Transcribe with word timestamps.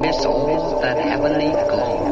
missiles 0.00 0.80
that 0.82 0.98
heavenly 0.98 1.52
glow. 1.68 2.03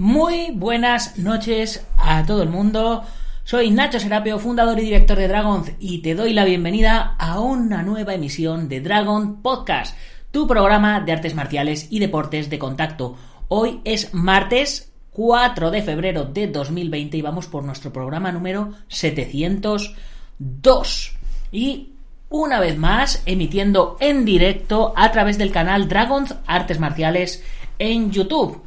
Muy 0.00 0.50
buenas 0.52 1.18
noches 1.18 1.86
a 1.98 2.24
todo 2.24 2.42
el 2.42 2.48
mundo. 2.48 3.04
Soy 3.44 3.70
Nacho 3.70 4.00
Serapio, 4.00 4.38
fundador 4.38 4.78
y 4.78 4.84
director 4.84 5.18
de 5.18 5.28
Dragon, 5.28 5.62
y 5.78 5.98
te 5.98 6.14
doy 6.14 6.32
la 6.32 6.46
bienvenida 6.46 7.16
a 7.18 7.38
una 7.38 7.82
nueva 7.82 8.14
emisión 8.14 8.70
de 8.70 8.80
Dragon 8.80 9.42
Podcast, 9.42 9.94
tu 10.30 10.46
programa 10.46 11.00
de 11.00 11.12
artes 11.12 11.34
marciales 11.34 11.88
y 11.90 11.98
deportes 11.98 12.48
de 12.48 12.58
contacto. 12.58 13.18
Hoy 13.48 13.82
es 13.84 14.14
martes 14.14 14.90
4 15.10 15.70
de 15.70 15.82
febrero 15.82 16.24
de 16.24 16.46
2020 16.46 17.18
y 17.18 17.22
vamos 17.22 17.46
por 17.46 17.62
nuestro 17.62 17.92
programa 17.92 18.32
número 18.32 18.72
702. 18.88 21.14
Y 21.52 21.92
una 22.30 22.58
vez 22.58 22.78
más 22.78 23.22
emitiendo 23.26 23.98
en 24.00 24.24
directo 24.24 24.94
a 24.96 25.12
través 25.12 25.36
del 25.36 25.52
canal 25.52 25.90
Dragons 25.90 26.36
Artes 26.46 26.80
Marciales 26.80 27.44
en 27.78 28.10
YouTube. 28.10 28.62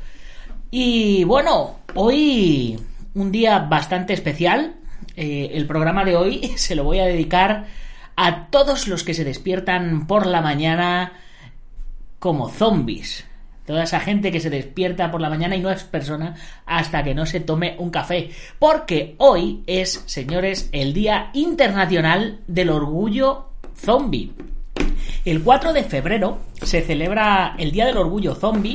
Y 0.76 1.24
bueno, 1.26 1.82
hoy 1.94 2.80
un 3.14 3.32
día 3.32 3.60
bastante 3.60 4.14
especial. 4.14 4.74
Eh, 5.16 5.52
el 5.54 5.68
programa 5.68 6.04
de 6.04 6.16
hoy 6.16 6.52
se 6.56 6.74
lo 6.74 6.84
voy 6.84 6.98
a 6.98 7.06
dedicar 7.06 7.68
a 8.16 8.48
todos 8.48 8.88
los 8.88 9.04
que 9.04 9.14
se 9.14 9.24
despiertan 9.24 10.08
por 10.08 10.26
la 10.26 10.42
mañana 10.42 11.14
como 12.18 12.50
zombies. 12.50 13.24
Toda 13.68 13.84
esa 13.84 14.00
gente 14.00 14.32
que 14.32 14.40
se 14.40 14.50
despierta 14.50 15.12
por 15.12 15.22
la 15.22 15.30
mañana 15.30 15.56
y 15.56 15.60
no 15.60 15.70
es 15.70 15.84
persona 15.84 16.34
hasta 16.66 17.04
que 17.04 17.14
no 17.14 17.28
se 17.28 17.40
tome 17.40 17.76
un 17.78 17.92
café. 17.92 18.32
Porque 18.58 19.14
hoy 19.20 19.62
es, 19.68 20.02
señores, 20.08 20.70
el 20.72 20.96
Día 20.96 21.30
Internacional 21.34 22.40
del 22.48 22.72
Orgullo 22.72 23.50
Zombie. 23.76 24.32
El 25.24 25.44
4 25.44 25.72
de 25.72 25.84
febrero 25.84 26.40
se 26.64 26.82
celebra 26.82 27.54
el 27.60 27.72
Día 27.72 27.86
del 27.86 27.98
Orgullo 27.98 28.34
Zombie 28.34 28.74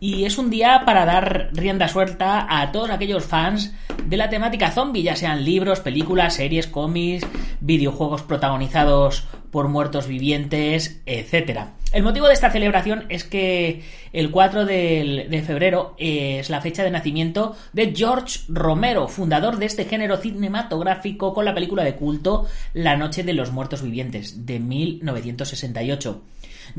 y 0.00 0.24
es 0.24 0.38
un 0.38 0.48
día 0.48 0.82
para 0.86 1.04
dar 1.04 1.50
rienda 1.52 1.86
suelta 1.86 2.46
a 2.48 2.72
todos 2.72 2.90
aquellos 2.90 3.24
fans 3.24 3.74
de 4.06 4.16
la 4.16 4.30
temática 4.30 4.70
zombie, 4.70 5.02
ya 5.02 5.14
sean 5.14 5.44
libros, 5.44 5.80
películas, 5.80 6.34
series, 6.34 6.66
cómics, 6.66 7.26
videojuegos 7.60 8.22
protagonizados 8.22 9.28
por 9.50 9.68
muertos 9.68 10.06
vivientes, 10.06 11.02
etc. 11.04 11.66
El 11.92 12.04
motivo 12.04 12.28
de 12.28 12.34
esta 12.34 12.52
celebración 12.52 13.06
es 13.08 13.24
que 13.24 13.82
el 14.12 14.30
4 14.30 14.64
de, 14.64 15.42
febrero 15.44 15.96
es 15.98 16.48
la 16.48 16.60
fecha 16.60 16.84
de 16.84 16.90
nacimiento 16.92 17.56
de 17.72 17.92
George 17.92 18.40
Romero, 18.48 19.08
fundador 19.08 19.58
de 19.58 19.66
este 19.66 19.86
género 19.86 20.16
cinematográfico 20.16 21.34
con 21.34 21.44
la 21.44 21.54
película 21.54 21.82
de 21.82 21.96
culto 21.96 22.46
La 22.74 22.96
Noche 22.96 23.24
de 23.24 23.32
los 23.32 23.50
Muertos 23.50 23.82
Vivientes, 23.82 24.46
de 24.46 24.60
1968. 24.60 26.22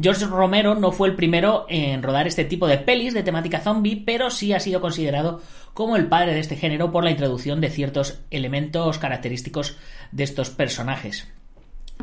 George 0.02 0.26
Romero 0.28 0.76
no 0.76 0.94
fue 0.94 1.10
el 1.10 1.16
primero 1.18 1.66
en 1.68 2.02
rodar 2.02 2.26
este 2.26 2.46
tipo 2.46 2.66
de 2.66 2.78
pelis 2.78 3.14
de 3.14 3.24
temática 3.24 3.60
zombie, 3.60 4.02
pero 4.06 4.30
sí 4.30 4.54
ha 4.54 4.62
sido 4.62 4.80
considerado 4.80 5.42
como 5.74 5.98
el 5.98 6.08
padre 6.08 6.34
de 6.34 6.40
este 6.40 6.56
género 6.56 6.94
por 6.94 7.04
la 7.04 7.12
introducción 7.12 7.60
de 7.60 7.70
ciertos 7.70 8.22
elementos 8.32 8.98
característicos 8.98 9.78
de 10.14 10.24
estos 10.24 10.52
personajes. 10.52 11.28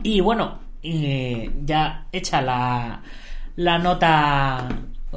Y 0.03 0.21
bueno, 0.21 0.68
ya 0.83 2.07
hecha 2.13 2.41
la, 2.41 3.03
la 3.57 3.79
nota 3.79 4.69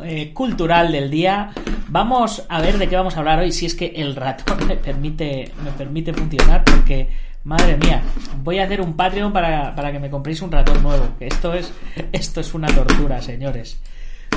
eh, 0.03 0.31
cultural 0.33 0.91
del 0.91 1.09
día, 1.09 1.51
vamos 1.88 2.44
a 2.49 2.61
ver 2.61 2.77
de 2.77 2.88
qué 2.88 2.95
vamos 2.95 3.16
a 3.16 3.19
hablar 3.19 3.39
hoy, 3.39 3.51
si 3.51 3.66
es 3.66 3.75
que 3.75 3.88
el 3.95 4.16
ratón 4.16 4.66
me 4.67 4.75
permite, 4.75 5.51
me 5.63 5.71
permite 5.71 6.13
funcionar, 6.13 6.63
porque 6.63 7.07
Madre 7.44 7.75
mía, 7.75 8.03
voy 8.44 8.59
a 8.59 8.66
hacer 8.66 8.81
un 8.81 8.95
Patreon 8.95 9.33
para, 9.33 9.91
que 9.91 10.00
me 10.00 10.11
compréis 10.11 10.41
un 10.44 10.51
ratón 10.51 10.83
nuevo. 10.83 11.07
Esto 11.19 11.53
es, 11.55 11.73
esto 12.11 12.39
es 12.39 12.53
una 12.53 12.67
tortura, 12.67 13.19
señores. 13.19 13.81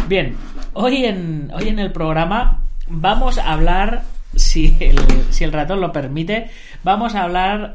Bien, 0.08 0.34
hoy 0.72 1.04
en, 1.04 1.50
hoy 1.54 1.68
en 1.68 1.78
el 1.78 1.92
programa 1.92 2.62
vamos 2.88 3.36
a 3.36 3.52
hablar, 3.52 4.04
si 4.34 4.76
el, 4.80 4.98
si 5.30 5.44
el 5.44 5.52
ratón 5.52 5.82
lo 5.82 5.92
permite, 5.92 6.50
vamos 6.82 7.14
a 7.14 7.24
hablar... 7.24 7.74